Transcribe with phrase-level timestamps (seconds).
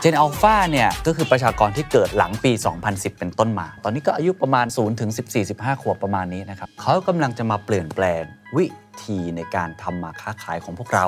[0.00, 2.52] เจนอัลฟาเนี่ยก็คือประชากรที่เกิดหลังปี
[2.84, 8.22] 2010 เป็นต้นมา ตอนนี้ก็อายุประมาณ 0 ถึง 14 15 ขวบประมาณนี้นะครับ เขากำลังจะมาเปลี่ยนแปลง
[8.56, 8.66] วิ
[9.04, 11.06] ธีในการทำมาค้าขายของพวกเรา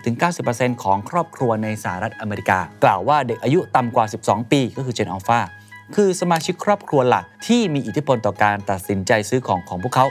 [0.00, 5.40] 80-90%ของครอบครัวในสหรัฐอเมริกา กล่าวว่าเด็กอายุต่ำกว่า 12 ปี ก็คือเจนอัลฟา
[5.94, 10.06] คือสมาชิกครอบครัวหลักที่มีอิทธิพลต่อการตัดสินใจซื้อของของพวกเขา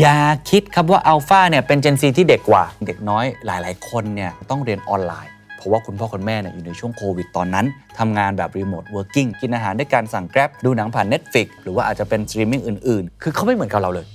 [0.00, 0.18] อย่า
[0.50, 7.66] คิดครับว่าอัลฟาเนี่ยเป็น Gen Z ที่เด็กกว่า เด็กน้อยหลาย ๆ คนเนี่ยต้องเรียนออนไลน์ เพราะว่าคุณพ่อคุณแม่เนี่ยอยู่ในช่วงโควิดตอนนั้น
[7.98, 14.06] ทำงานแบบ remote working กินอาหารด้วยการสั่ง Grab ดูหนังผ่าน Netflix หรือว่าอาจจะเป็นสตรีมมิ่งอื่น ๆ คือเขาไม่เหมือนกับเราเลย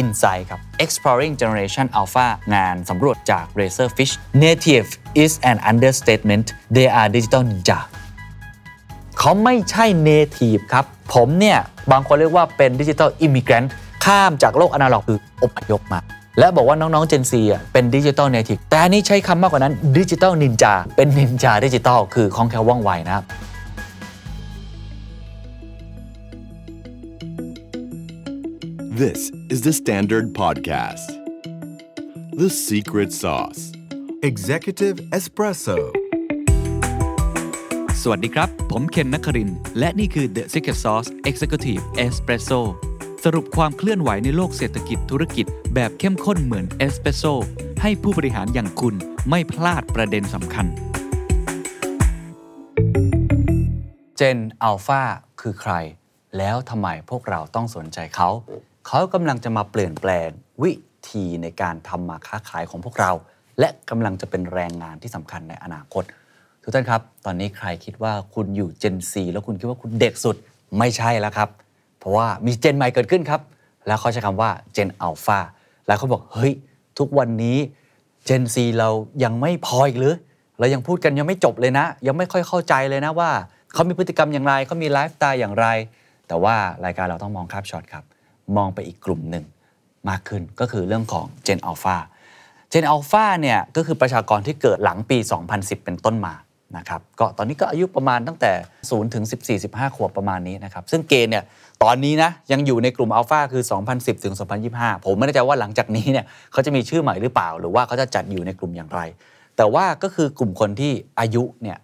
[0.00, 4.88] Insight ครับ Exploring Generation Alpha งานสำรวจจาก Razorfish Native
[5.24, 6.46] is an understatement
[6.76, 7.80] they are digital ninja
[9.18, 11.60] เขาไม่ใช่ native ครับ ผมเนี่ย
[11.92, 13.72] บางคนเรียกว่าเป็น digital immigrant
[14.04, 16.00] ข้ามจากโลกอนาล็อกคืออพยพมา
[16.38, 23.24] และบอกว่าน้องๆ Gen Z อะเป็น digital native แต่นี้ใช้คำมากกว่านั้น digital ninja เป็นนินจาดิจิทัลคือคล่องแคล่วว่องไวนะครับ
[29.02, 29.20] This
[29.52, 31.08] is the Standard Podcast.
[32.42, 33.62] The Secret Sauce.
[34.30, 35.78] Executive Espresso
[38.10, 42.60] วัสดีครับ ผมเคนนักคริน และนี่คือ The Secret Sauce Executive Espresso
[43.24, 47.24] สรุปความเคลื่อนไหวในโลกเศรษฐกิจธุรกิจ แบบเข้มข้นเหมือนเอสเปรสโซ
[47.82, 48.94] ให้ผู้บริหารอย่างคุณ
[49.30, 50.66] ไม่พลาดประเด็นสำคัญ
[54.16, 55.02] เจนอัลฟา
[55.40, 55.72] คือใคร
[56.38, 58.28] แล้วทำไมพวกเราต้องสนใจเขา
[58.86, 60.28] เขากำลังจะมาเปลี่ยนแปลง
[60.62, 60.72] วิ
[61.10, 63.12] ธีในการทำมาค้าขายของพวกเรา
[63.60, 66.04] และกำลังจะเป็นแรงงานที่สำคัญในอนาคต
[66.68, 70.36] ทุกท่านครับ ตอนนี้ใครคิดว่าคุณอยู่เจน C แล้วคุณคิดว่าคุณเด็กสุด
[70.78, 71.48] ไม่ใช่แล้วครับ
[71.98, 73.40] เพราะว่ามี Gen ใหม่เกิดขึ้นครับ
[73.86, 75.40] แล้วเขาใช้คำว่า Gen Alpha
[75.86, 76.52] แล้วเขาบอกเฮ้ย
[76.98, 77.58] ทุกวันนี้
[78.24, 78.88] เจน C เรา
[79.24, 80.14] ยังไม่พออีกหรือ
[80.58, 83.30] เรายังพูดกันยังไม่จบเลยนะ ยังไม่ค่อยเข้าใจเลยนะว่า
[83.72, 85.66] เขามีพฤติกรรมอย่างไรเขามีไลฟ์สไตล์อย่างไร
[86.28, 86.54] แต่ว่า
[86.84, 88.04] รายการเราต้องมองข้ามช็อตครับ
[88.56, 89.44] มองไปอีกกลุ่มหนึ่ง
[90.08, 91.96] มากขึ้นก็คือเรื่องของ Gen Alpha
[92.72, 95.18] Gen Alpha เนี่ยก็คือประชากรที่เกิดหลังปี
[95.52, 96.34] 2010 เป็นต้นมา
[96.76, 98.52] นะครับก็ตอนนี้ก็อายุประมาณตั้งแต่
[98.84, 101.44] 0ถึง14 15 ขวบประมาณนี้นะครับ ซึ่งเกณฑ์เนี่ย
[101.82, 103.62] ตอนนี้นะยังอยู่ในกลุ่มอัลฟาคือ
[103.94, 104.34] 2010 ถึง
[104.70, 109.00] 2025 ผมไม่แน่ใจว่าหลังจากนี้เนี่ยเขาจะมีชื่อใหม่หรือเปล่า หรือว่าเขาจะจัดอยู่ในกลุ่มอย่างไร
[109.56, 111.78] แต่ว่าก็คือกลุ่มคนที่อายุเนี่ย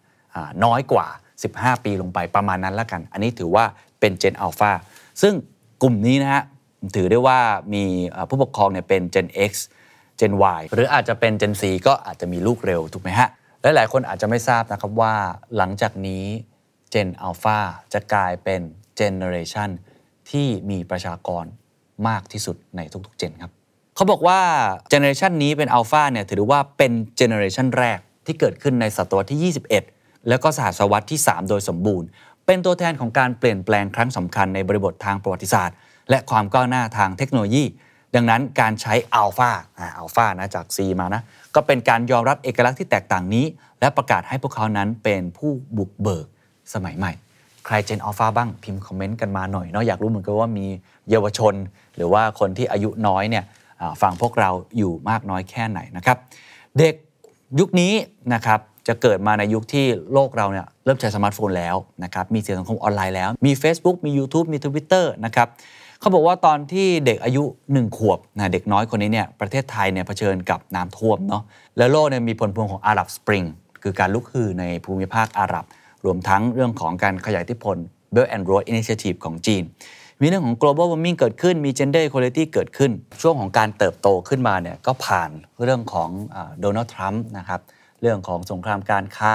[0.64, 1.06] น้อยกว่า
[1.46, 3.64] 15 ปีลงไปประมาณนั้นแล้วกัน อันนี้ถือว่า
[4.00, 4.72] เป็น Gen Alpha
[5.22, 5.34] ซึ่ง
[5.82, 6.42] กลุ่มนี้นะฮะ
[6.96, 7.38] ถือได้ว่า
[7.74, 7.84] มี
[8.28, 9.52] ผู้ปกครองเนี่ยเป็น Gen X
[10.20, 13.28] Gen Y หรืออาจจะเป็น Gen C ก็อาจจะมีลูกเร็วถูกไหมฮะ
[13.64, 15.14] ละหลายคนอาจจะไม่ทราบนะครับว่า
[15.56, 16.24] หลังจากนี้
[16.92, 17.58] Gen Alpha
[17.92, 18.60] จะกลายเป็น
[19.00, 19.70] Generation
[20.30, 21.44] ที่มีประชากร
[22.08, 23.52] มากที่สุดในทุกๆ Gen ครับ
[23.96, 24.40] เขาบอกว่า
[24.92, 29.52] Generation นี้เป็น Alpha เนี่ยถือว่าเป็น Generation แรกที่เกิดขึ้นในศตวรรษที่
[29.84, 32.08] 21 แล้วก็ศตวรรษที่ 3 โดยสมบูรณ์
[32.46, 35.76] เป็นตัวแทนของการเปลี่ยนแปลงครั้งสำคัญในบริบททางประวัติศาสตร์
[36.10, 37.64] และความก้าวหน้าทางเทคโนโลยี
[38.14, 39.50] ดังนั้นการใช้อัลฟา
[39.98, 41.22] อัลฟานะจาก C มานะ
[41.54, 43.44] ก็เป็นการยอมรับเอกลักษณ์ที่แตกต่างนี้
[43.80, 46.26] และประกาศให้พวกเขานั้นเป็นผู้บุกเบิก
[46.74, 47.12] สมัยใหม่
[47.66, 50.66] ใครเจนอัลฟาบ้างพิมพ์คอมเมนต์กันมาหน่อยเนาะอยากรู้เหมือนกันว่ามี
[51.10, 51.54] เยาวชน
[51.96, 53.44] หรือว่าคนที่อายุน้อยเนี่ย
[54.02, 56.18] ฟังพวกเราอยู่มากน้อยแค่ไหนนะครับ
[56.78, 56.94] เด็ก
[57.60, 57.92] ยุคนี้
[58.34, 65.48] นะครับจะเกิดมาในยุคที่โลกเราเนี่ยเริ่มใช้สมาร์ทโฟนแล้วนะครับมีสื่อสังคมออนไลน์แล้ว มี Facebook มี YouTube มี Twitter นะครับ
[66.04, 71.42] เขาบอกว่าตอนที่เด็กอายุ 1 ขวบนะเด็กน้อยคนนี้เนี่ยประเทศไทยเนี่ยเผชิญกับน้ำท่วมเนาะ
[71.78, 73.44] และโลกเนี่ยมีผลพวงของอาหรับสปริง
[73.82, 75.64] คือการลุกฮือในภูมิภาคอาหรับ
[76.04, 77.76] รวมทั้งเรื่องของการขยายอิทธิพล
[78.14, 79.62] Belt and Road Initiative ของจีน
[80.20, 82.90] มีเรื่องของ global warming เกิดขึ้นมี gender equality เกิดขึ้น
[83.22, 85.30] ช่วงของการเติบโตขึ้นมาเนี่ยก็ผ่าน
[85.64, 86.10] เรื่องของ
[86.60, 87.60] โดนัลด์ทรัมป์นะครับ
[88.00, 89.34] เรื่องของสงครามการค้า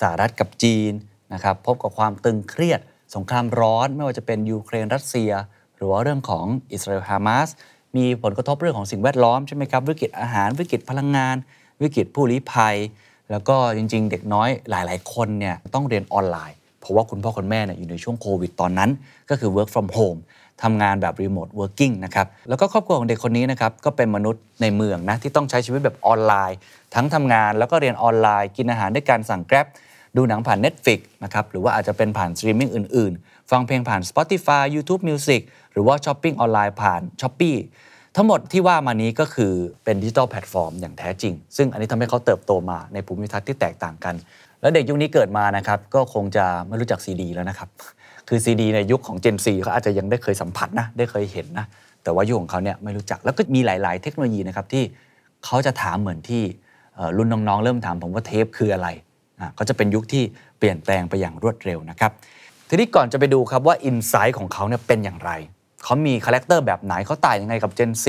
[0.00, 0.92] สหรัฐกับจีน
[1.32, 2.80] นะครับพบกับความตึงเครียด
[3.14, 5.32] สงครามร้อนไม่ว่าจะเป็นยูเครนรัสเซีย
[5.80, 7.48] หรือว่าเรื่องของอิสราเอลฮามาส
[7.96, 11.36] มีผลกระทบเรื่องของสิ่งแวดล้อมใช่ไหมครับวิกฤตอาหารวิกฤตพลังงาน
[11.82, 12.76] วิกฤตผู้ลี้ภัย
[13.30, 18.90] แล้วก็จริง ๆ เด็กน้อยหลาย ๆ คนเนี่ยต้องเรียนออนไลน์ เพราะว่าคุณพ่อคุณแม่เนี่ยอยู่ในช่วงโควิดตอนนั้น
[19.30, 20.20] ก็คือ work from home
[20.62, 26.58] ทำงานแบบ remote working นะครับ แล้วก็ครอบครัวของเด็กคนนี้นะครับ ก็เป็นมนุษย์ในเมืองนะ ที่ต้องใช้ชีวิตแบบออนไลน์
[26.94, 29.66] ทั้งทำงานแล้วก็เรียนออนไลน์ กินอาหารด้วยการสั่ง Grab
[30.16, 35.40] ดูหนังผ่าน Netflix นะครับ หรือว่าอาจจะเป็นผ่านสตรีมมิ่งอื่น ๆ ฟังเพลงผ่าน Spotify YouTube Music
[35.72, 37.56] หรือว่าช้อปปิ้งออนไลน์ผ่าน Shopee
[38.16, 39.52] ทั้งหมดที่ว่ามานี้ก็คือ
[39.84, 44.14] เป็นดิจิทัลแพลตฟอร์มอย่างแท้จริง ซึ่งอันนี้ทำให้เขาเติบโตมาในภูมิทัศน์ที่แตกต่างกัน
[44.60, 47.68] แล้วเด็กยุคนี้เกิดมานะครับก็คงจะไม่รู้จักซีดีแล้วนะครับ
[48.28, 51.66] คือซีดีในยุคของ Gen Z เขาอาจจะยังได้เคยสัมผัสนะได้เคยเห็นนะ
[52.02, 54.84] แต่ว่ายุคของเขาเนี่ยไม่รู้จักแล้วก็มีหลาย ๆ เทคโนโลยีนะครับที่
[55.44, 56.42] เขาจะถามเหมือนที่
[57.16, 58.88] รุ่นน้องๆ เริ่มถามผมว่าเทปคืออะไร
[59.40, 60.22] อะก็จะเป็นยุคที่
[60.58, 62.12] เปลี่ยนแปลงไปอย่างรวดเร็วนะครับ
[62.68, 65.30] ทีนี้ก่อนจะไปดูครับว่า insight ของเขาเนี่ยเป็นอย่างไร
[65.84, 68.06] เขามี character แบบไหนเขาต่างยังไงกับ Gen Z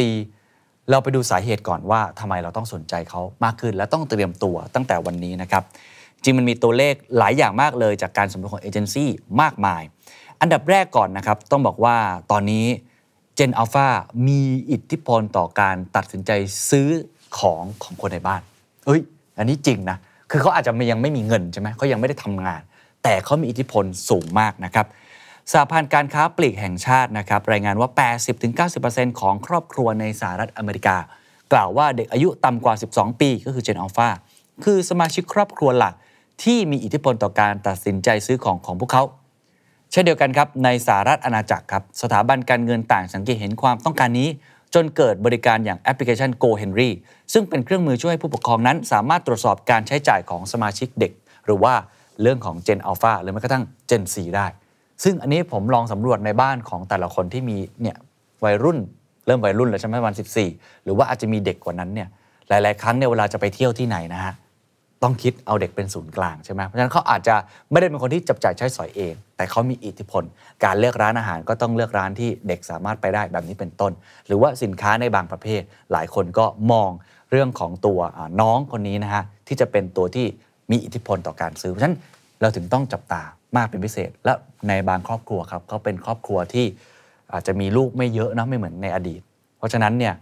[0.90, 5.64] เราไปดูสาเหตุก่อนว่าทำไมเราต้องสนใจเขามากขึ้น และต้องเตรียมตัวตั้งแต่วันนี้นะครับ
[6.24, 9.10] จริงมันมีตัวเลขหลายอย่างมากเลยจากการสำรวจของเอเจนซี่
[9.42, 9.82] มากมาย
[10.42, 11.96] อันดับแรกก่อนนะครับ ต้องบอกว่า
[12.32, 12.66] ตอนนี้
[13.38, 13.88] Gen Alpha
[14.28, 14.42] มี
[14.72, 16.32] อิทธิพลต่อการตัดสินใจ
[16.70, 16.88] ซื้อ
[17.38, 18.42] ของของคนในบ้าน
[18.86, 19.02] เอ้ย
[19.38, 19.98] อันนี้จริงนะ
[20.32, 22.62] คือเขาอาจจะยังไม่มีเงินใช่ไหมเขายังไม่ได้ทำงาน
[23.04, 24.86] แต่เขามีอิทธิพลสูงมากนะครับ
[25.52, 27.90] สหพันธ์การค้าปลีกแห่งชาตินะครับรายงานว่า
[28.56, 30.98] 80-90%ของครอบครัวในสหรัฐอเมริกา
[31.52, 34.10] กล่าวว่าเด็กอายุต่ำกว่า 12 ปี ก็คือ Gen Alpha
[34.64, 35.94] คือสมาชิกครอบครัวหลัก
[36.44, 39.04] ที่มีอิทธิพลต่อการตัดสินใจซื้อของของพวกเขา
[39.92, 44.30] เช่นเดียวกันครับในสหรัฐอาณาจักรครับสถาบันการเงินต่างสังเกตเห็นความต้องการนี้
[44.74, 46.90] จนเกิดบริการอย่างแอปพลิเคชัน Go Henry
[47.34, 51.12] ซึ่งเป็นเครื่องมือช่วยให้ผู้ปกครองนั้น สามารถตรวจสอบการใช้จ่ายของสมาชิกเด็ก
[51.46, 51.74] หรือว่า
[52.22, 54.48] เรื่องของ Gen Alpha หรือแม้กระทั่ง Gen C ได้
[55.04, 57.98] ซึ่งอันนี้ผมลองสำรวจในบ้านของแต่ละคนที่มีเนี่ย
[58.46, 58.78] วัยรุ่น
[59.26, 60.14] เริ่มวัยรุ่นแล้วใช่ไหมวัน
[60.48, 62.10] 14 หรือว่าอาจจะมีเด็กกว่านั้นเนี่ย
[62.50, 64.34] หลาย ๆ ครั้งเนี่ยเวลาจะไปเที่ยวที่ไหนนะฮะ
[65.04, 67.36] ต้องคิดเอาเด็กเป็นศูนย์กลางใช่ไหมเพราะฉะนั้นเขาอาจจะ
[67.72, 70.24] ไม่ได้เป็นคนที่จับจ่ายใช้สอยเอง แต่เขามีอิทธิพล
[70.64, 73.92] การเลือกร้านอาหารก็ต้องเลือกร้านที่เด็กสามารถไปได้แบบนี้เป็นต้น
[74.28, 75.62] หรือว่าสินค้าในบางประเภท
[75.92, 76.90] หลายคนก็มอง
[77.32, 78.00] เรื่องของตัว
[78.42, 80.26] น้องคนนี้นะฮะที่จะเป็นตัวที่
[80.72, 81.96] มีอิทธิพลต่อการซื้อเพราะฉะนั้น
[82.42, 83.22] เราถึงต้องจับตา
[83.58, 84.34] มากเป็นพิเศษ และ
[84.68, 86.66] ในบางครอบครัวครับเขาเป็นครอบครัวที่
[87.34, 89.22] อาจจะมีลูกไม่เยอะนะไม่เหมือนในอดีต
[89.58, 90.14] เพราะฉะนั้นเนี่ย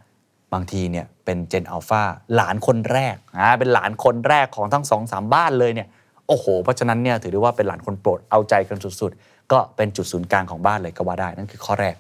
[0.54, 2.03] บางทีเนี่ยเป็น Gen Alpha
[2.36, 5.88] หลานคนแรกอ่าเป็นหลานคนแรกของทั้งสองสามบ้านเลยเนี่ย
[6.27, 11.95] โอ้โห เพราะฉะนั้นเนี่ยถือได้ว่าเป็นหลานคนโปรดเอาใจกันสุดๆ ก็เป็นจุดศูนย์กลางของบ้านเลยก็ว่าได้ นั่นคือข้อแรก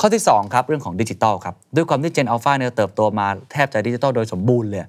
[0.00, 4.80] ข้อที่ 2 ครับ เรื่องของดิจิตอลครับ ด้วยความที่ Gen Alpha เนี่ยเติบโตมาแทบจะดิจิตอลโดยสมบูรณ์เลย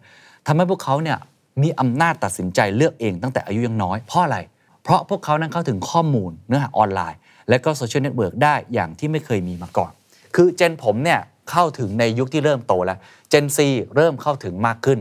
[0.47, 1.17] ทำให้พวกเขาเนี่ย
[1.61, 4.37] มีอำนาจตัดสินใจเลือกเองตั้งแต่อายุยังน้อย เพราะอะไร
[4.83, 7.19] เพราะพวกเขานั้นเข้าถึงข้อมูลเนื้อหาออนไลน์
[7.49, 9.91] และก็โซเชียลเน็ตเวิร์กได้อย่างที่ไม่เคยมีมาก่อน
[10.35, 11.19] คือ Gen ผมเนี่ย
[11.51, 12.97] เข้าถึงในยุคที่เริ่มโตแล้ว
[13.29, 14.99] Gen Z เริ่มเข้าถึงมากขึ้น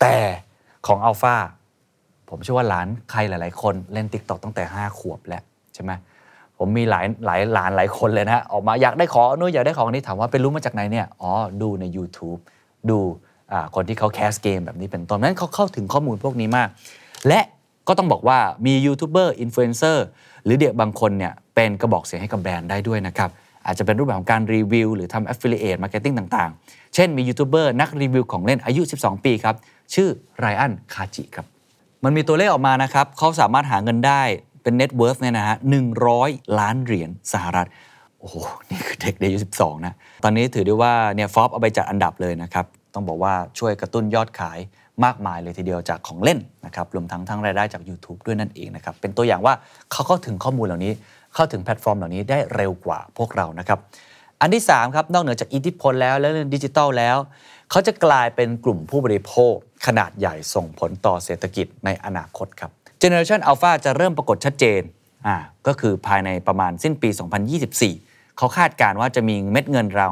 [0.00, 0.16] แต่
[0.86, 1.36] ของอัลฟา
[2.28, 5.42] ผมเชื่อว่าหลานใครหลาย ๆ คนเล่น TikTok ตั้งแต่ 5 ขวบแล้ว
[5.74, 5.92] ใช่ไหม
[6.58, 11.30] ผมมีหลายหลายหลานหลายคนเลยนะออกมาอยากได้ของนู้นอยากได้ของนี้ถามว่าไปรู้มาจากไหนเนี่ยอ๋อ
[11.62, 12.40] ดูใน YouTube
[12.90, 12.98] ดู
[13.74, 16.68] คนที่เขา cast เกมแบบนี้เป็นต้นนั้นเขาเข้าถึงข้อมูลพวกนี้มาก
[17.28, 17.40] และ
[17.88, 20.06] ก็ต้องบอกว่ามียูทูบเบอร์อินฟลูเอนเซอร์
[20.44, 23.30] หรือเด็กบางคนเนี่ยเป็นกระบอกเสียงให้กับแบรนด์ได้ด้วยนะครับ
[23.66, 29.56] อาจจะเป็นรูปแบบของการรีวิว หรือทำ affiliate marketing ต่างๆ เช่นมียูทูบเบอร์นักรีวิวของเล่นอายุ 12 ปีครับ
[29.94, 30.08] ชื่อ
[30.38, 31.46] ไรอันคาจิครับ
[32.04, 34.22] มันมีตัวเลขออกมานะครับ เขาสามารถหาเงินได้
[34.62, 35.56] เป็น net worth เนี่ยนะฮะ
[36.06, 37.68] 100 ล้านเหรียญสหรัฐ
[38.20, 38.34] โอ้โห
[38.70, 39.94] นี่คือเด็กอายุ 12 นะ
[40.24, 44.58] ตอนนี้ถือได้ว่าเนี่ยฟอปเอาไปจัดอันดับเลยนะครับ ต้องบอกว่าช่วยกระตุ้นยอดขาย
[45.04, 49.54] มากมายเลยทีเดียวจากของเล่นนะครับรวมทั้งทั้งรายได้จาก YouTube ด้วยนั่นเองนะครับเป็นตัวอย่างว่า
[49.92, 50.92] เขาเข้าถึงข้อมูลเหล่านี้
[51.34, 53.78] เข้าถึงแพลตฟอร์มเหล่านี้ได้เร็วกว่าพวกเรานะครับ
[54.40, 57.16] อันที่3ครับนอกเหนือจากอิทธิพลแล้วและเรื่องดิจิทัลแล้ว
[57.70, 59.54] เขาจะกลายเป็นกลุ่มผู้บริโภค
[59.86, 62.70] ขนาดใหญ่ส่งผลต่อเศรษฐกิจในอนาคตครับ
[63.02, 64.82] Generation Alpha จะเริ่มปรากฏชัดเจน
[65.26, 67.08] อ่าก็คือภายในประมาณสิ้นปี
[67.88, 70.10] 2024 เขาคาดการณ์ว่าจะมีเม็ดเงินราว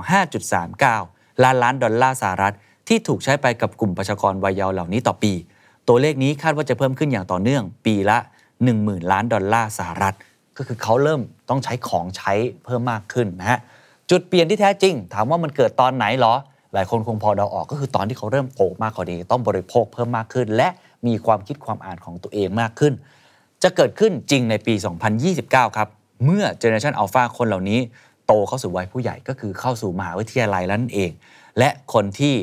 [0.71, 2.55] 5.39 ล้านล้านดอลลาร์สหรัฐ
[2.89, 5.33] ที่ถูกใช้ไปกับกลุ่มประชากรวัยเยาว์เหล่านี้ต่อปี
[5.89, 8.19] ตัวเลขนี้คาดว่าจะเพิ่มขึ้นอย่างต่อเนื่อง ปีละ
[8.65, 10.15] 10,000 ล้านดอลลาร์สหรัฐ
[10.57, 12.33] ก็คือเขาเริ่มต้องใช้ของใช้
[12.65, 13.59] เพิ่มมากขึ้นนะฮะ
[14.11, 16.35] จุดเปลี่ยนที่แท้จริง ถามว่ามันเกิดตอนไหนเหรอ
[16.75, 20.69] หลายคนคงพอเดาออกก็คือตอนที่เขาเริ่มโตมากกว่านี้ต้องบริโภคเพิ่มมากขึ้น และ
[21.07, 22.93] มีความคิดความอ่านของตัวเองมากขึ้น
[23.63, 24.75] จะเกิดขึ้นจริงในปี
[25.25, 25.89] 2029 ครับ
[26.25, 27.81] เมื่อ Generation Alpha คนเหล่านี้
[28.27, 31.11] โตเข้าสู่วัยผู้ใหญ่ก็คือเข้าสู่มหาวิทยาลัยแล้วนั่นเอง
[31.59, 32.35] และคนที่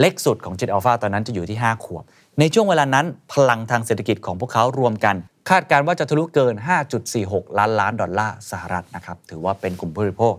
[0.00, 2.04] เล็กสุดของ Gen Alpha ตอนนั้นจะอยู่ที่ 5 ขวบ
[2.40, 5.16] ในช่วงเวลานั้นพลังทางเศรษฐกิจของพวกเขารวมกัน
[5.50, 6.54] คาดการณ์ว่าจะทะลุเกิน
[7.06, 10.34] 5.46 ล้านล้านดอลลาร์สหรัฐนะครับถือว่าเป็นกลุ่มผู้บริโภค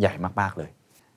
[0.00, 0.70] ใหญ่มาก ๆ เลย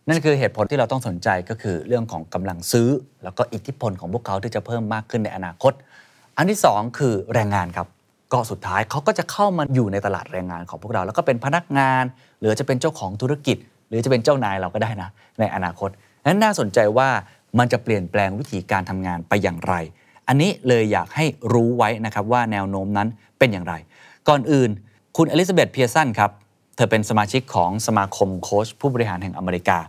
[0.07, 2.89] นั่นคือเหตุผลที่เราต้องสนใจก็คือเรื่องของกำลังซื้อ
[3.23, 5.73] แล้วก็อิทธิพลของพวกเขาที่จะเพิ่มมากขึ้นในอนาคต
[6.37, 7.87] อันที่ 2 คือแรงงานครับ
[8.33, 12.03] ก็สุดท้ายเขาก็จะเข้ามาอยู่ในตลาดแรงงานของพวกเรา แล้วก็เป็นพนักงาน
[12.39, 13.57] หรือจะเป็นเจ้าของธุรกิจ
[13.89, 15.89] หรือจะเป็นเจ้านายเราก็ได้นะ ในอนาคต
[16.25, 17.09] นั้นน่าสนใจว่า
[17.57, 19.73] มันจะเปลี่ยนแปลงวิธีการทำงานไปอย่างไร
[20.27, 23.07] อันนี้เลยอยากให้รู้ไว้นะครับว่าแนวโน้มนั้น
[23.39, 23.73] เป็นอย่างไร
[24.27, 24.69] ก่อนอื่น
[25.17, 26.31] คุณอลิซาเบธเพียร์สันครับ
[26.75, 29.79] เธอเป็นสมาชิกของสมาคมโค้ชผู้บริหารแห่งอเมริกา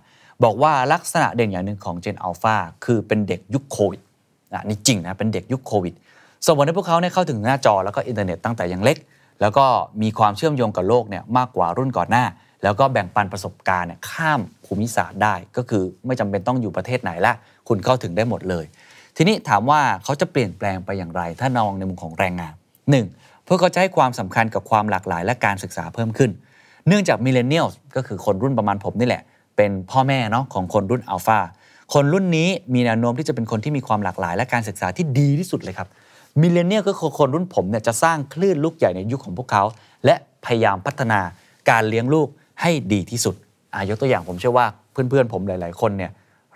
[0.44, 4.00] บอกว่าลักษณะเด่นอย่างหนึ่งของ Gen Alpha คือเป็นเด็กยุคโควิด
[4.54, 5.94] อะนี่จริงนะเป็นเด็กยุคโควิด
[6.46, 8.98] ส่งผลให้พวกเขาเนี่ยเข้าถึงหน้าจอแล้วก็อินเทอร์เน็ตตั้งแต่ยังเล็ก
[9.40, 9.66] แล้วก็
[10.02, 12.24] มีความเชื่อมโยงกับโลกเนี่ยมากกว่ารุ่นก่อนหน้า
[12.62, 17.32] แล้วก็แบ่งปันประสบการณ์เนี่ยข้ามภูมิศาสตร์ได้ ก็คือไม่จำเป็นต้องอยู่ประเทศไหนละ
[17.68, 18.64] คุณเข้าถึงได้หมดเลย
[19.16, 22.54] ทีนี้ถามว่าเขาจะเปลี่ยนแปลงไปอย่างไร ถ้ามองในมุมของแรงงาน
[22.98, 23.44] 1.
[23.44, 26.30] เพื่อเขาจะให้ความสำคัญกับความหลากหลายและการศึกษาเพิ่มขึ้น
[26.86, 29.22] เนื่องจาก Millennial ก็คือคนรุ่นประมาณผมนี่แหละ
[29.56, 31.38] เป็นพ่อแม่เนาะของคนรุ่นอัลฟา
[31.94, 35.88] คนรุ่นนี้มีแนวโน้มที่จะเป็นคนที่มีความหลากหลาย และการศึกษาที่ดีที่สุดเลยครับ
[36.40, 39.64] Millennial ก็คือคนรุ่นผมเนี่ยจะสร้างคลื่นลูกใหญ่ในยุคของพวกเขา
[40.04, 41.20] และพยายามพัฒนา
[41.70, 42.28] การเลี้ยงลูก
[42.62, 43.34] ให้ดีที่สุด
[43.74, 46.10] อายกตัวอย่างผมเชื่อว่าเพื่อนๆผมหลาย ๆ คนเนี่ย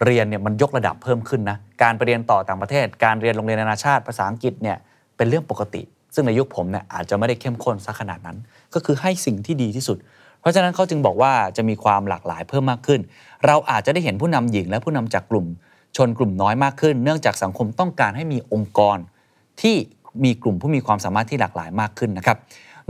[0.05, 4.77] เรียนเนี่ยมันยกระดับเพิ่มขึ้นนะการไปเรียนต่อต่างประเทศ การเรียนโรงเรียนนานาชาติภาษาอังกฤษเนี่ย
[5.17, 5.83] เป็นเรื่องปกติ
[6.15, 8.37] ซึ่งในยุคผมเนี่ยอาจจะไม่ได้เข้มข้นสักขนาดนั้น
[8.75, 9.99] ก็คือให้สิ่งที่ดีที่สุด
[10.41, 13.01] เพราะฉะนั้นเขาจึงบอกว่าจะมีความหลากหลายเพิ่มมากขึ้น
[13.47, 15.47] เราอาจจะได้เห็นผู้นำหญิงและผู้นำจากกลุ่ม
[15.97, 18.99] ชนกลุ่มน้อยมากขึ้น เนื่องจากสังคมต้องการให้มีองค์กร
[19.61, 19.77] ที่
[20.25, 22.37] มีกลุ่มผู้มีความสามารถที่หลากหลายมากขึ้นนะครับ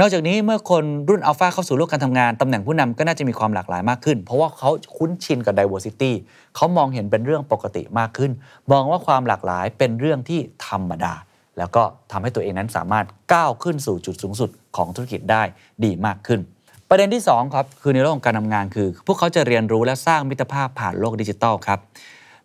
[0.01, 6.13] นอกจากนี้เมื่อคนรุ่นอัลฟาเข้าสู่โลกการทำงานตำแหน่งผู้นำก็น่าจะมีความหลากหลายมากขึ้น เพราะว่าเขาคุ้นชินกับ diversity
[6.57, 8.31] เขามองเห็นเป็นเรื่องปกติมากขึ้น
[8.73, 11.15] มองว่าความหลากหลายเป็นเรื่องที่ธรรมดา
[11.59, 11.83] แล้วก็
[12.13, 15.43] ทำให้ตัวเองนั้นสามารถก้าวขึ้นสู่จุดสูงสุดของธุรกิจได้
[15.85, 16.41] ดีมากขึ้น
[16.89, 21.79] ประเด็นที่ 2 ครับ คือในเรื่องของการทำงานคือ พวกเขาจะเรียนรู้และสร้างมิตรภาพผ่านโลกดิจิทัลครับ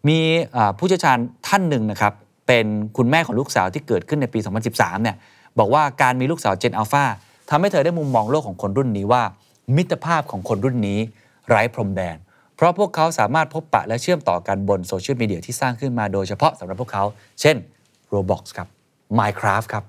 [0.07, 0.19] มี
[0.77, 2.13] ผู้เชี่ยวชาญท่านหนึ่งนะครับ
[2.47, 2.65] เป็น
[2.97, 4.39] คุณแม่ของลูกสาวที่เกิดขึ้นในปี
[4.71, 5.15] 2013เนี่ย
[5.59, 7.05] บอกว่าการมีลูกสาวเจนอัลฟา
[7.49, 9.23] ทำให้เธอได้มุมมองโลกของคนรุ่นนี้ว่า
[9.75, 10.99] มิตรภาพของคนรุ่นนี้
[11.49, 12.17] ไร้พรมแดน
[12.55, 17.03] เพราะพวกเขาสามารถพบปะและเชื่อมต่อกันบนโซเชียลมีเดียที่สร้างขึ้นมาโดยเฉพาะสำหรับพวกเขา
[17.41, 17.55] เช่น
[18.13, 18.67] Roblox ครับ
[19.19, 19.83] Minecraft ครับ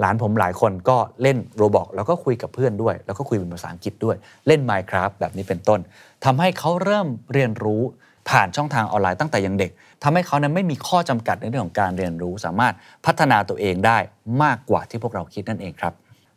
[0.00, 4.16] หลานผมหลายคนก็เล่น Roblox แล้วก็คุยกับเพื่อนด้วย แล้วก็คุยเป็นภาษาอังกฤษด้วย
[4.46, 5.80] เล่น Minecraft แบบนี้เป็นต้น
[6.24, 7.82] ทำให้เขาเริ่มเรียนรู้
[8.28, 9.70] ผ่านช่องทางออนไลน์ตั้งแต่ยังเด็ก
[10.02, 12.74] ทำให้เขานั้นไม่มีข้อจำกัดในเรื่องของการเรียนรู้ สามารถ
[13.06, 13.98] พัฒนาตัวเองได้
[14.42, 15.94] มากกว่าที่พวกเราคิดนั่นเองครับ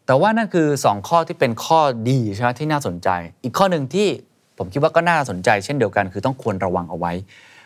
[0.08, 3.10] แต่ว่านั่นคือ 2 ข้อที่เป็นข้อดีใช่ไหมที่น่าสนใจ
[3.44, 4.08] อีกข้อหนึ่งที่
[4.58, 7.14] ผมคิดว่าก็น่าสนใจ เช่นเดียวกันคือต้องควรระวังเอาไว้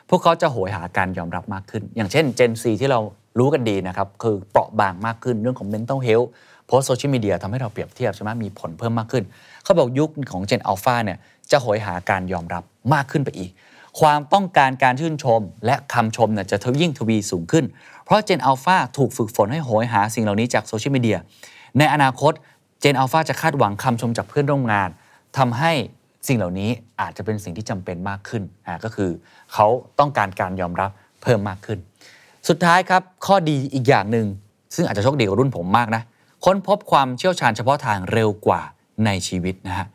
[0.09, 2.99] พวกเขาจะโหยหาการยอมรับมากขึ้น อย่างเช่น Gen Z ที่เรา
[3.39, 6.27] รู้กันดีนะครับ คือเปราะบางมากขึ้นเรื่องของ mental health
[6.67, 9.23] โพสโซเชียลมีเดียทำให้เราเปรียบเทียบใช่ไหมมีผลเพิ่มมากขึ้น
[9.63, 11.17] เขาบอกยุคของ Gen Alpha เนี่ย
[11.51, 13.51] จะโหยหาการยอมรับมากขึ้นไปอีก
[13.99, 17.65] ความต้องการการชื่นชม และคำชมเนี่ยจะทยิ่งทวีสูงขึ้น
[18.05, 21.17] เพราะ Gen Alpha ถูกฝึกฝนให้โหยหาสิ่งเหล่านี้จากโซเชียลมีเดีย
[21.77, 22.33] ในอนาคต
[22.83, 24.89] Gen Alpha จะคาดหวังคำชมจากเพื่อนร่วมงาน
[25.37, 25.71] ทำให้
[26.27, 26.69] สิ่งเหล่านี้
[27.01, 29.09] อาจจะเป็นสิ่งที่จำเป็นมากขึ้นอ่าก็คือ
[29.53, 29.67] เขา
[29.99, 31.79] ต้องการการยอมรับเพิ่มมากขึ้น
[32.49, 34.27] สุดท้ายครับข้อดีอีกอย่างหนึ่ง
[34.75, 36.01] ซึ่งอาจจะโชคดีกว่ารุ่นผมมากนะ
[36.45, 38.61] ค้นพบความเชี่ยวชาญเฉพาะทางเร็วกว่า
[39.05, 39.87] ในชีวิตนะฮะ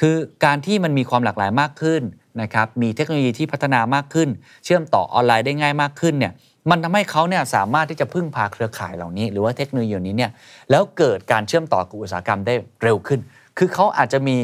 [0.00, 2.02] คือการที่มันมีความหลากหลายมากขึ้น
[2.42, 4.28] นะครับมีเทคโนโลยีที่พัฒนามากขึ้น
[4.64, 6.32] เชื่อมต่อออนไลน์ได้ง่ายมากขึ้นเนี่ย
[6.70, 10.30] มันทำให้เขาเนี่ยสามารถที่จะพึ่งพาเครือข่ายเหล่านี้ หรือว่าเทคโนโลยีเหล่นี้เนี่ย
[10.70, 13.20] แล้วเกิดการเชื่อมต่อกับอุตสาหกรรมได้เร็วขึ้น
[13.58, 14.36] คือเขาอาจจะมี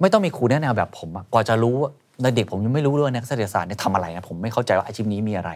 [0.00, 1.90] ไม่ต้องมีครูแนะแนวแบบผมกว่าจะรู้ว่า
[2.22, 5.50] ในเด็กผมยังไม่รู้เลยว่านักเศรษฐศาสตร์เนี่ยทำอะไรนะผมไม่เข้าใจว่าอาชีพนี้มีอะไร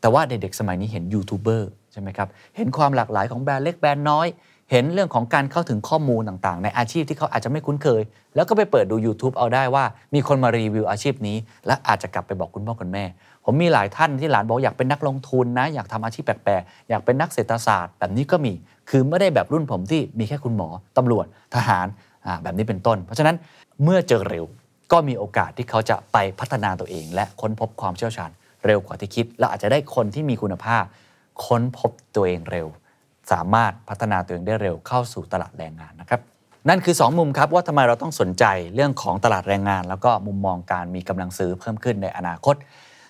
[0.00, 4.26] แต่ว่าเด็กๆสมัยนี้เห็นยูทูบเบอร์ใช่ไหมครับเห็นความหลากหลายของแบรนด์เล็กแบรนด์น้อย
[4.70, 8.02] เห็นเรื่องของการเข้าถึงข้อมูลต่างๆ ในอาชีพที่เขาอาจจะไม่คุ้นเคย
[8.34, 9.84] แล้วก็ไปเปิดดู YouTube เอาได้ว่า
[10.14, 13.04] มีคนมารีวิวอาชีพนี้ และอาจจะกลับไปบอกคุณพ่อคุณแม่
[13.44, 18.52] ผมมีหลายท่านที่หลานบอกอยากเป็นนักลงทุนนะ อยากทำอาชีพแปลกๆ อยากเป็นนักเศรษฐศาสตร์ แบบนี้ก็มี
[18.90, 21.86] คือไม่ได้แบบรุ่นผมที่มีแค่คุณหมอตำรวจทหาร
[22.42, 23.36] แบบนี้เป็นต้น เพราะฉะนั้น
[23.84, 24.44] เมื่อเจอเร็ว
[24.92, 28.30] ก็มีโอกาสที่เขาจะไปพัฒนาตัวเอง และค้นพบความเชี่ยวชาญ
[28.66, 30.84] เร็วกว่าที่คิด และอาจจะได้คนที่มีคุณภาพ
[31.46, 32.66] ค้นพบตัวเองเร็ว
[33.32, 36.20] สามารถพัฒนาตัวเองได้เร็วเข้าสู่ตลาดแรงงานนะครับ
[36.68, 38.44] นั่นคือ 2 มุมครับว่าทำไมเราต้องสนใจ
[38.74, 42.54] เรื่องของตลาดแรงงาน แล้วก็มุมมองการมีกำลังซื้อเพิ่มขึ้นในอนาคต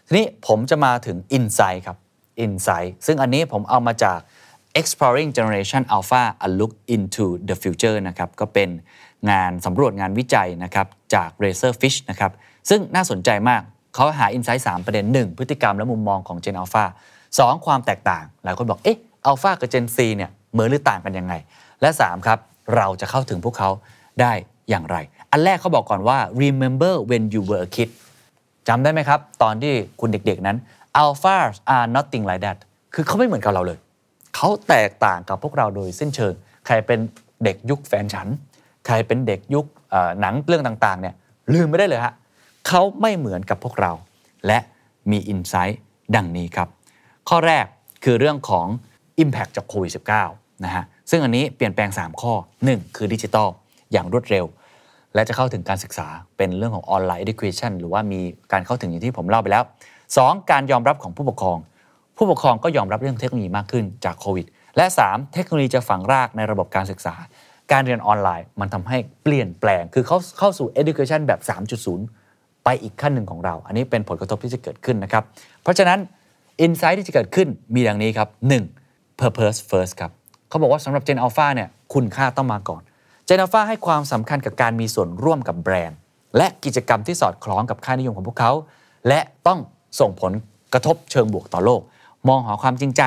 [0.06, 1.96] ทีนี้ผมจะมาถึง Insight ครับ
[2.44, 4.18] Insight ซึ่งอันนี้ผมเอามาจาก
[4.80, 8.70] Exploring Generation Alpha A Look into the Future นะครับก็เป็น
[9.30, 12.32] งานสำรวจงานวิจัยนะครับจาก Razorfish นะครับ
[12.68, 13.62] ซึ่งน่าสนใจมาก
[13.94, 16.84] เขาหา Insight 3ประเด็น 1 พฤติกรรมและมุมมองของ Gen Alpha
[17.28, 18.98] 2 ความแตกต่าง หลายคนบอกเอ๊ะ
[19.28, 21.34] Alpha กับ Gen C เนี่ยเหมือนหรือต่างกันยังไง
[21.80, 22.38] และ3ครับ
[22.76, 23.70] เราจะเข้าถึงพวกเขา
[24.20, 24.32] ได้
[24.70, 24.96] อย่างไร
[25.30, 27.88] อันแรกเขาบอกก่อนว่า remember when you were a kid
[28.68, 30.56] จำได้ไหมครับ ตอนที่คุณเด็กๆนั้น
[31.02, 32.58] alphas are nothing like that
[32.94, 33.78] คือเขาไม่เหมือนกับเราเลย
[34.34, 36.32] เขาแตกต่างกับพวกเราโดยสิ้นเชิง
[36.66, 36.98] ใครเป็น
[37.44, 38.28] เด็กยุคแฟนฉัน
[38.87, 39.64] ใครเป็นเด็กยุค
[40.20, 41.14] หนังเรื่องต่างๆเนี่ย
[41.54, 42.14] ลืมไม่ได้เลยฮะ
[42.68, 43.92] เขาไม่เหมือนกับพวกเรา
[44.46, 44.58] และ
[45.10, 45.80] มีอินไซต์
[46.16, 46.68] ดังนี้ครับ
[47.28, 47.66] ข้อแรก
[48.04, 48.66] คือเรื่องของ
[49.22, 49.92] Impact จากโควิด
[50.28, 52.32] -19 นะฮะซึ่งอันนี้เปลี่ยนแปลง 3 ข้อ
[52.66, 53.48] 1 คือดิจิทัล
[53.92, 54.44] อย่างรวดเร็ว
[55.14, 58.20] และจะเข้าถึงการศึกษาเป็นเรื่องของออนไลน์ education หรือว่ามี
[58.52, 59.62] การเข้าถึงอย่างที่ผมเล่าไปแล้ว
[60.06, 60.50] 2.
[60.50, 61.58] การยอมรับของผู้ปกครอง
[62.16, 64.46] ผู้ปกครองก็ยอมรับเรื่องเทคโนโลยีมากขึ้นจากโควิด
[64.76, 65.32] และ 3.
[65.34, 67.14] เทคโนโลยีจะฝังรากในระบบการศึกษา
[67.72, 71.40] การเรียนออนไลน์มันทำให้เปลี่ยนแปลง คือเข้าเข้าสู่ education แบบ
[72.02, 75.25] 3.0 ไปอีกขั้นหนึ่งของเรา อันนี้เป็นผลกระทบที่จะเกิดขึ้นนะครับ
[75.62, 75.98] เพราะฉะนั้น
[76.64, 78.28] insight ที่จะเกิดขึ้นมีดังนี้ครับ
[78.62, 78.77] 1.
[79.20, 80.10] Purpose first ครับ
[80.48, 82.82] เขาบอกว่าสำหรับ Gen Alpha เนี่ยคุณค่าต้องมาก่อน
[83.28, 85.98] Gen Alpha ให้ความสำคัญกับการมีส่วนร่วมกับแบรนด์
[86.37, 88.52] และกิจกรรมที่สอดคล้องกับค่านิยมของพวกเขา
[89.08, 89.58] และต้อง
[90.00, 90.32] ส่งผล
[90.72, 91.80] กระทบเชิงบวกต่อโลก
[92.28, 93.02] มองหาความจริงใจ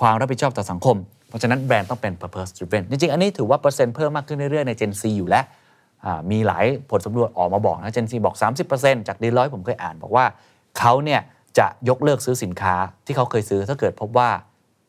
[0.00, 0.96] ความรับผิดชอบต่อสังคม
[1.28, 5.44] เพราะฉะนั้นแบรนด์ต้องเป็น purpose driven จริงๆ อันนี้ถือว่าเปอร์เซ็นต์เพิ่มมากขึ้นเรื่อยๆ ใน Gen C อยู่แล้ว
[6.30, 8.36] มีหลายผลสำรวจออกมาบอกนะ Gen C บอก
[8.72, 10.24] 30%จากดีร้อยผมเคยอ่านบอกว่า
[10.78, 11.20] เขาเนี่ย
[11.58, 12.74] จะยกเลิกซื้อสินค้า
[13.06, 14.30] ที่เขาเคยซื้อถ้าเกิดพบว่า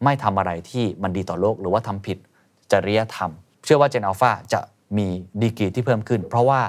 [0.04, 2.18] ไม่ทำอะไรที่มันดีต่อโลก หรือว่าทำผิด
[2.72, 3.32] จริยธรรม
[3.64, 4.60] เชื่อว่า Gen Alpha จะ
[4.98, 5.08] มี
[5.42, 6.62] ดีกรีที่เพิ่มขึ้น เพราะว่า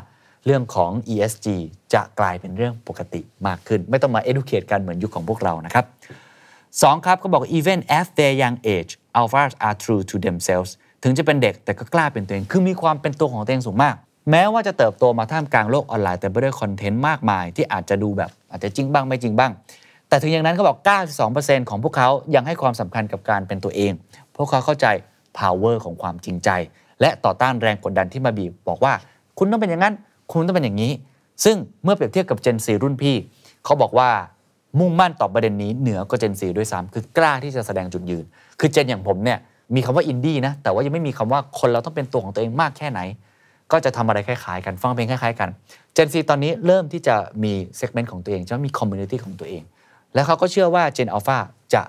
[0.47, 1.47] เรื่องของ ESG
[1.95, 5.85] จะกลายเป็นเรื่องปกติมากขึ้น ไม่ต้องมา educate กันเหมือนยุคของพวกเรานะครับ
[6.83, 10.71] สองครับเขาบอก even at their young age alphas are true to themselves
[11.03, 13.97] ถึงจะเป็นเด็กแต่ก็กล้าเป็นตัวเอง คือมีความเป็นตัวของตัวเองสูงมาก
[14.31, 19.53] แม้ว่าจะเติบโตมาท่ามกลางโลกออนไลน์ แต่ไปด้วยคอนเทนต์มากมาย ที่อาจจะดูแบบอาจจะจริงบ้างไม่จริงบ้าง
[20.13, 20.79] แต่ถึงอย่างนั้นเขาบอก
[21.23, 23.93] 92%ของพวกเขายังให้ความสำคัญกับการเป็นตัวเอง
[24.37, 24.87] พวกเขาเข้าใจ
[25.39, 26.51] power ของความจริงใจ
[27.01, 28.93] และต่อต้านแรงกดดันที่มาบีบบอกว่า
[29.39, 29.95] คุณต้องเป็นอย่างนั้น
[30.33, 30.93] คุณต้องเป็นอย่างนี้
[31.45, 33.17] ซึ่งเมื่อเปรียบเทียบกับ Gen 4รุ่นพี่
[33.65, 34.11] เขาบอกว่า
[34.79, 38.25] มุ่งมั่นต่อประเด็นนี้เหนือกว่าเจนซีด้วยซ้ำคือกล้าที่จะแสดงจุดยืน
[38.61, 39.39] คือ Gen อย่างผมเนี่ย
[39.75, 43.01] มีคำว่าอินดี้นะ แต่ว่ายังไม่มีคำว่าคนเราต้องเป็นตัวของตัวเองมากแค่ไหน
[43.73, 45.49] ก็จะทำอะไรคล้ายๆ กัน ฟังเพลงคล้ายๆ กัน
[45.95, 49.63] Gen Z ตอนนี้เริ่มที่จะมี segment ของตัวเองจะมี community ของตัวเอง
[50.15, 51.39] แล้วเขาก็เชื่อว่า Gen Alpha
[51.75, 51.83] จะ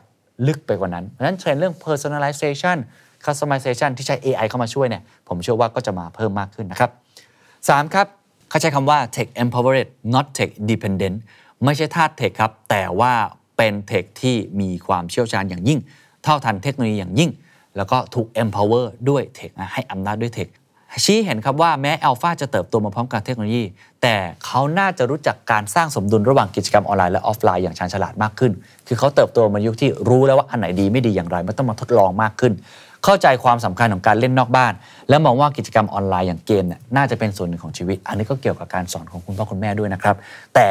[0.47, 2.77] ลึกไปกว่านั้นเพราะฉะนั้นเทรนด์เรื่อง personalization
[3.25, 6.91] customization ที่ใช้ AI เข้ามาช่วยเนี่ยผมเชื่อว่าก็จะมาเพิ่มมากขึ้นนะครับ
[7.41, 8.07] 3 ครับ
[8.49, 11.17] เขาใช้คำว่า tech empowered not tech dependent
[11.63, 13.13] ไม่ใช่ทาส tech ครับ แต่ว่า
[13.57, 15.79] เป็นเทคที่มีความเชี่ยวชาญอย่างยิ่ง
[16.23, 17.31] เท่าทันเทคโนโลยีอย่างยิ่ง
[17.77, 20.47] แล้วก็ถูก empower ด้วยเทคให้อำนาจด้วยเทค
[21.05, 23.63] ชี้เห็นครับว่าแม้อัลฟาจะเติบโตมาพร้อมกับเทคโนโลยี
[24.01, 28.51] แต่เขาน่าจะรู้จักการสร้างสมดุลระหว่างกิจกรรมออนไลน์และออฟไลน์อย่างชาญฉลาดมากขึ้น
[28.87, 32.53] คือเขาเติบโตมายุคที่รู้แล้วว่าอันไหนดีไม่ดีอย่างไรไม่ต้องมาทดลองมากขึ้น
[33.03, 34.73] เข้าใจความสำคัญของการเล่นนอกบ้าน
[35.09, 40.15] และมองว่ากิจกรรมออนไลน์อย่างเกมเนี่ยน่าจะเป็นส่วนหนึ่งของชีวิต อันนี้ก็เกี่ยวกับการสอนของคุณพ่อคุณแม่ด้วยนะครับ
[40.55, 40.67] แต่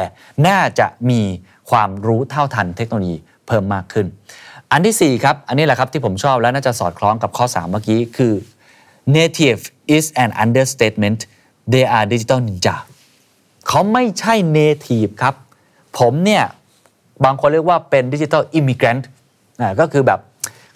[0.47, 1.21] น่าจะมี
[1.71, 3.15] ความรู้เท่าทันเทคโนโลยี
[3.47, 4.05] เพิ่มมากขึ้น
[4.71, 8.33] อันที่4ครับอันนี้แหละครับที่ผมชอบและน่าจะสอดคล้องกับข้อ 3 เมื่อกี้คือ
[9.15, 9.61] native
[9.97, 11.19] is an understatement
[11.71, 12.75] they are digital ninja
[13.67, 15.35] เขาไม่ใช่ native ครับ
[15.99, 16.43] ผมเนี่ย
[17.25, 19.09] บางคนเรียกว่าเป็นดิจิ t a ลอิมิเกรนต์
[19.79, 20.19] ก็คือแบบ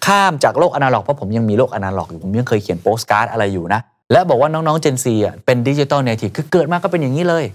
[0.05, 7.45] ข้ามจากโลกอนาล็อกเพราะผมยังมีโลกอนาล็อกอยู่ ผมยังเคยเขียนโปสการ์ดอะไรอยู่นะ และบอกว่าน้องๆ Gen Z อะเป็นดิจิ t a ลเนทีฟคือเกิดมาก็เป็นอย่างนี้เลย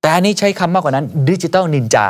[0.00, 2.06] แต่อันนี้ใช้คำมากกว่านั้นดิจิ t a ลนินจา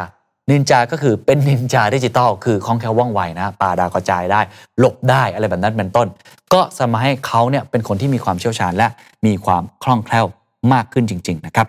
[0.51, 4.41] นินจาก็คือเป็นนินจาดิจิตอลคือคล่องแคล่วว่องไวนะปาดาวกระจายได้
[4.79, 6.07] หลบได้อะไรแบบนั้นเป็นต้น
[6.53, 8.89] ก็จะทำให้เขาเนี่ยเป็นคนที่มีความเชี่ยวชาญและ
[9.27, 10.27] มีความคล่องแคล่ว
[10.73, 11.67] มากขึ้นจริง ๆ นะครับ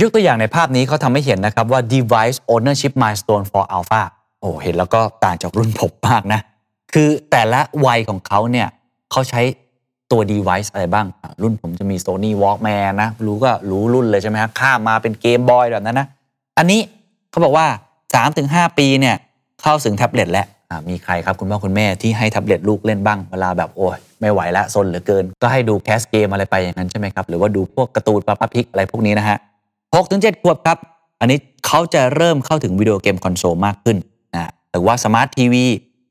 [0.00, 4.02] ยกตัวอย่างในภาพนี้เขาทำให้เห็นนะครับว่า device ownership milestone for alpha
[4.40, 6.40] โอ้เห็นแล้วก็ต่างจากรุ่นผมมากนะ
[6.94, 8.68] คือแต่ละวัยของเขาเนี่ย
[9.10, 9.42] เขาใช้
[10.10, 11.06] ตัว device อะไรบ้าง
[11.42, 16.06] รุ่นผมจะมี Sony Walkman นะ รู้ก็รู้รุ่นเลยใช่ไหมฮะข้ามมาเป็นเกมบอยแบบนั้นนะ
[16.58, 16.80] อันนี้
[17.30, 17.66] เขาบอกว่า
[18.12, 19.16] 3-5 ปีเนี่ย
[19.62, 20.46] เข้าถึงแท็บเล็ตแล้ว
[20.88, 29.38] มีใครครับคุณพ่อคุณแม่ที่ให้แท็บเล็ตลูกเล่นบ้างเวลาแบบโอ้ยไม่ไหวแล้วซนเหลือเกิน ก็ให้ดูแคสเกมอะไรไปอย่างนั้นใช่ไหมครับ หรือว่าดูพวกการ์ตูนปาปาพิกอะไรพวกนี้นะฮะ
[29.72, 30.78] 6ถึง7ขวบครับ
[31.20, 33.96] อันนี้เขาจะเริ่มเข้าถึงวิดีโอเกมคอนโซลมากขึ้น
[34.34, 35.66] นะหรือว่าสมาร์ททีวี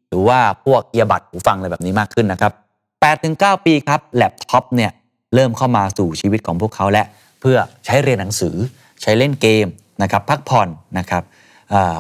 [0.10, 2.52] หรือว่าพวก earbud หูฟังอะไรแบบนี้มากขึ้นนะครับ
[2.88, 4.92] 8ถึง9ปีครับแล็ปท็อปเนี่ย
[5.36, 7.04] เริ่มเข้ามาสู่ชีวิตของพวกเขาและ
[7.42, 8.56] เพื่อใช้เรียนหนังสือ
[9.02, 9.66] ใช้เล่นเกม
[10.02, 11.24] นะครับพักผ่อนนะครับ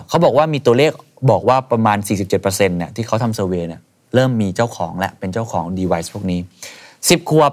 [0.08, 0.92] เขาบอกว่ามีตัวเลข
[1.32, 1.98] บอกว่าประมาณ
[2.30, 3.82] 47%เนี่ยที่เขาทำ survey เนี่ย
[4.14, 6.40] เริ่มมีเจ้าของและเป็นเจ้าของ device พวกนี้
[6.86, 7.52] 10 ขวบ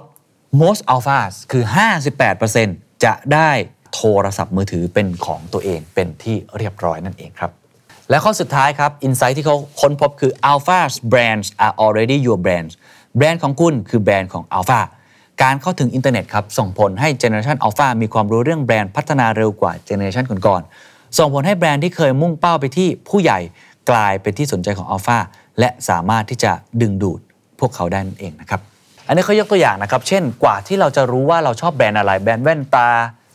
[0.63, 1.65] most alphas คือ
[2.35, 3.51] 58%จะได้
[3.95, 7.51] โทรศัพท์มือถือเป็นของตัวเองเป็นที่เรียบร้อยนั่นเองครับ
[8.11, 12.73] และข้อสุดท้ายครับ insight ที่เขาค้นพบคือ alphas brands are already your brands
[13.17, 14.81] แบรนด์ของคุณคือแบรนด์ของ alpha
[15.43, 20.71] การเข้าถึงอินเทอร์เน็ตครับส่งผลให้ generation alpha มีความรู้เรื่องแบรนด์พัฒนาเร็วกว่า generation ก่อนๆ
[21.19, 23.39] ส่งผลให้แบรนด์ที่เคยมุ่งเป้าไปที่ผู้ใหญ่
[23.91, 25.19] กลายเป็นที่สนใจของ alpha
[25.61, 27.21] และสามารถที่จะดึงดูด
[27.61, 28.61] พวกเขาได้นั่นเองนะครับ
[29.07, 32.89] อันนี้เขายกตัวอย่างนะครับ เช่นกว่าที่เราจะรู้ว่าเราชอบแบรนด์อะไร แบรนด์แว่นตา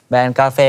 [0.10, 0.60] แบรนด์กาแฟ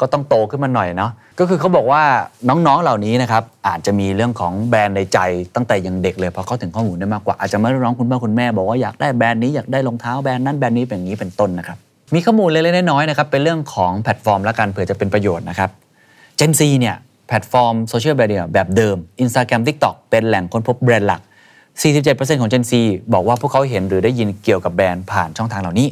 [0.00, 2.02] ก็ต้องโตขึ้นมาหน่อยเนาะก็คือเขาบอกว่า
[2.48, 5.18] น้องๆเหล่านี้นะครับอาจจะมีเรื่องของแบรนด์ในใจ
[5.54, 11.78] ตั้งแต่ยังเด็กเลยเพราะเข้าถึงข้อมูลได้มากกว่าอาจจะไม่ได้ร้องคุณพ่อคุณแม่บอกว่าอยากได้แบรนด์นี้อยากได้รองเท้าแบรนด์นั้นแบรนด์นี้เป็นอย่างนี้เป็นต้นนะครับ
[12.14, 15.70] มีข้อมูลเล็กๆน้อยๆนะครับเป็นเรื่องของแพลตฟอร์มแล้วกันเผื่อจะเป็นประโยชน์นะครับ
[16.44, 16.96] Gen Z เนี่ย
[17.28, 21.20] แพลตฟอร์มโซเชียลมีเดียแบบเดิม Instagram TikTok เป็นแหล่งค้นพบแบรนด์หลัก
[21.80, 22.72] 47%ของ Gen Z
[23.12, 25.88] บอกว่าพวกเขาเห็นหรือได้ยินเกี่ยวกับแบรนด์ผ่านช่องทางเหล่านี้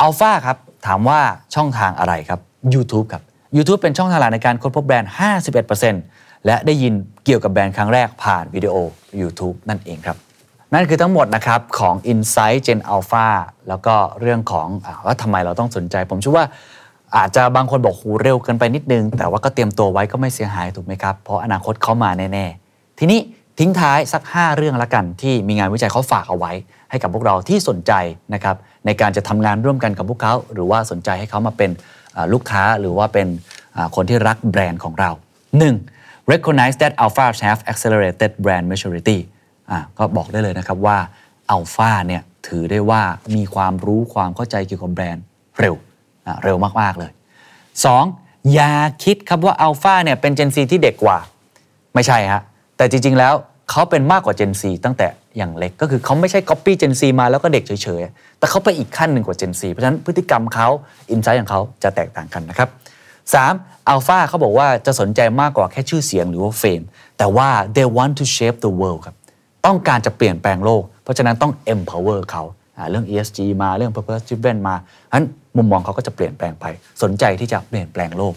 [0.00, 0.56] อัลฟาครับ
[0.86, 1.20] ถามว่า
[1.54, 2.40] ช่องทางอะไรครับ
[2.74, 3.22] YouTube ครับ
[3.56, 5.10] YouTube เป็นช่องทางหลักในการค้นพบแบรนด์
[5.78, 6.92] 51%และได้ยิน
[7.24, 8.74] เกี่ยวกับแบรนด์ครั้งแรกผ่านวิดีโอ
[9.20, 10.16] YouTube นั่นเองครับ
[10.74, 13.28] นั่นคือทั้งหมดนะครับของ Insight Gen Alpha
[13.68, 16.46] แล้วก็เรื่องของอว่าทำไมเราต้องสนใจ ผมเชื่อว่า
[17.16, 23.20] อาจจะบางคนบอกหูเร็วเกินไปนิดนึง แต่ว่าก็เตรียมตัวไว้ก็ไม่เสียหายถูกไหมครับ เพราะอนาคตเขามาแน่ ๆ ทีนี้
[23.58, 26.52] ทิ้งท้ายสัก 5 เรื่องละกัน ที่มีงานวิจัยเขาฝากเอาไว้
[26.90, 27.92] ให้กับพวกเราที่สนใจ
[28.34, 31.70] นะครับในการจะทำงานร่วมกันกับพวกเขา หรือว่าสนใจให้เขามาเป็น
[32.32, 33.28] ลูกค้าหรือว่าเป็น
[33.96, 35.10] คนที่รักแบรนด์ของเรา
[35.70, 36.32] 1.
[36.32, 39.18] recognize that alpha have accelerated brand maturity
[39.70, 40.98] อะก็บอกได้เลยนะครับว่า
[41.50, 43.02] อัลฟาเนี่ยถือได้ว่า
[43.36, 45.24] มีความรู้ความเข้าใจเกี่ยวกับแบรนด์
[45.58, 45.74] เร็ว
[46.44, 47.10] เร็วมากๆเลย
[47.80, 48.52] 2.
[48.54, 48.72] อย่า
[49.04, 51.18] คิดครับว่าอัลฟาเนี่ยเป็นเจนซีที่เด็กกว่า
[51.94, 52.42] ไม่ใช่ฮะ
[52.76, 53.34] แต่จริง ๆ แล้ว
[53.70, 55.06] เขาเป็นมากกว่า Gen Z ตั้งแต่
[55.36, 60.68] อย่างเล็กก็คือเขาไม่ใช่ Copy Gen Z มาแล้วก็เด็กเฉยๆ แต่เขาไปอีกขั้นหนึ่งกว่า Gen Z เพราะฉะนั้นพฤติกรรมเขา
[61.10, 62.68] อินไซต์ของเขาจะแตกต่างกันนะครับ
[63.28, 63.88] 3.
[63.88, 66.82] อัลฟาเขาบอกว่าจะสนใจมากกว่าแค่ชื่อเสียงหรือว่าเฟม
[67.18, 69.16] แต่ว่า they want to shape the world ครับ
[69.66, 72.42] ต้องการจะเปลี่ยนแปลงโลก เพราะฉะนั้นต้อง empower เขา
[72.90, 74.74] เรื่อง ESG มาเรื่อง purpose driven มา
[75.08, 75.24] ฉะนั้น
[75.56, 76.64] มุมมองเขาก็จะเปลี่ยนแปลงไป
[77.02, 78.34] สนใจที่จะเปลี่ยนแปลงโลก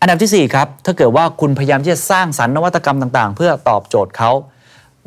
[0.00, 4.30] อันดับทีสี่4ครับถ้าเกิดว่าคุณพยายามที่จะสร้างสรรค์นวัตกรรมต่างๆ เพื่อตอบโจทย์เขา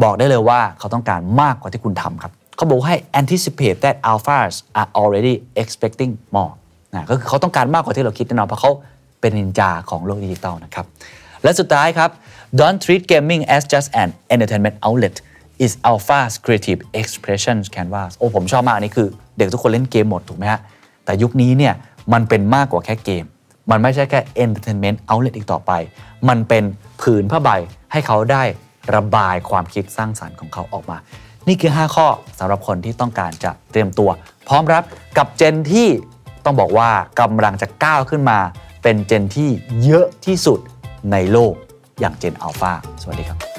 [0.04, 6.54] บอกได้เลยว่าเขาต้องการมากกว่าที่คุณทำครับเขาบอกให้ anticipate that alphas are already expecting more
[6.94, 8.72] นะก็คือเขาต้องการมากกว่าที่เราคิดแน่นอนเพราะเขา
[9.22, 10.86] เป็นนินจาของโลกดิจิตอลนะครับ
[11.44, 12.10] และสุดท้ายครับ
[12.60, 15.16] don't treat gaming as just an entertainment outlet
[15.64, 20.62] is alpha's creative expression canvas โอ้ผมชอบมากอันนี้คือ เด็กทุกคนเล่นเกมหมดถูกไหมฮะ
[21.06, 21.74] แต่ยุคนี้เนี่ย
[22.14, 23.26] มันเป็นมากกว่าแค่เกม
[23.72, 25.72] มันไม่ใช่แค่ entertainment outlet อีกต่อไป
[26.30, 26.64] มันเป็น
[27.02, 27.50] ผืนผ้าใบ
[27.92, 28.44] ให้เขาได้
[28.96, 30.98] ระบายความคิดสร้างสารรค์ของเขาออกมา
[31.48, 32.08] นี่คือ 5 ข้อ
[32.40, 34.10] สำหรับคนที่ต้องการจะเตรียมตัว
[34.48, 34.84] พร้อมรับ
[35.18, 35.90] กับเจนที่
[36.46, 36.90] ต้องบอกว่า
[37.22, 38.40] กำลังจะก้าวขึ้นมา
[38.84, 39.50] เป็นเจนที่
[39.84, 40.60] เยอะที่สุด
[41.12, 41.54] ในโลก
[42.00, 43.55] อย่างเจนอัลฟาสวัสดีครับ